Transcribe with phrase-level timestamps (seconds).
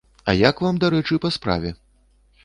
[0.29, 1.75] А я к вам дарэчы па справе.